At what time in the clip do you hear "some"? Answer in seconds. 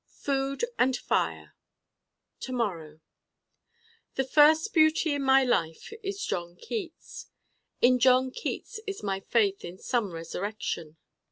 9.77-10.11